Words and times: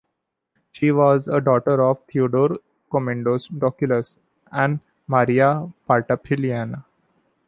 She 0.71 0.91
was 0.91 1.27
a 1.27 1.39
daughter 1.39 1.83
of 1.83 2.03
Theodore 2.11 2.57
Komnenos 2.91 3.51
Doukas 3.51 4.17
and 4.51 4.79
Maria 5.05 5.71
Petraliphaina. 5.87 6.83